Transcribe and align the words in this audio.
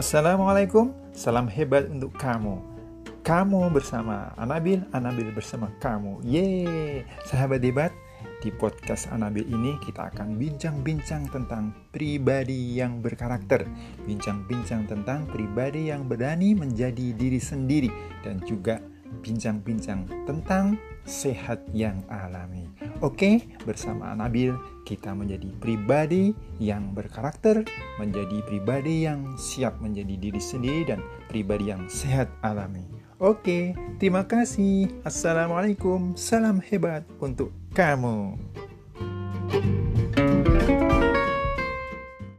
Assalamualaikum, 0.00 0.96
salam 1.12 1.44
hebat 1.44 1.84
untuk 1.92 2.16
kamu. 2.16 2.56
Kamu 3.20 3.68
bersama 3.68 4.32
Anabil, 4.40 4.80
Anabil 4.96 5.28
bersama 5.28 5.68
kamu. 5.76 6.24
Yeay, 6.24 7.04
sahabat 7.28 7.60
hebat. 7.60 7.92
Di 8.40 8.48
podcast 8.48 9.12
Anabil 9.12 9.44
ini 9.44 9.76
kita 9.84 10.08
akan 10.08 10.40
bincang-bincang 10.40 11.28
tentang 11.28 11.76
pribadi 11.92 12.80
yang 12.80 13.04
berkarakter, 13.04 13.68
bincang-bincang 14.08 14.88
tentang 14.88 15.28
pribadi 15.28 15.92
yang 15.92 16.08
berani 16.08 16.56
menjadi 16.56 17.12
diri 17.12 17.36
sendiri 17.36 17.92
dan 18.24 18.40
juga 18.48 18.80
bincang-bincang 19.20 20.08
tentang 20.24 20.80
sehat 21.04 21.60
yang 21.76 22.00
alami. 22.08 22.64
Oke, 23.00 23.48
bersama 23.64 24.12
Nabil 24.12 24.52
kita 24.84 25.16
menjadi 25.16 25.48
pribadi 25.56 26.36
yang 26.60 26.92
berkarakter, 26.92 27.64
menjadi 27.96 28.44
pribadi 28.44 29.08
yang 29.08 29.40
siap 29.40 29.80
menjadi 29.80 30.20
diri 30.20 30.36
sendiri 30.36 30.84
dan 30.84 31.00
pribadi 31.32 31.72
yang 31.72 31.88
sehat 31.88 32.28
alami. 32.44 32.84
Oke, 33.16 33.72
terima 33.96 34.28
kasih. 34.28 34.92
Assalamualaikum. 35.00 36.12
Salam 36.12 36.60
hebat 36.60 37.08
untuk 37.16 37.56
kamu. 37.72 38.36
thank 39.50 39.64
you 39.64 39.89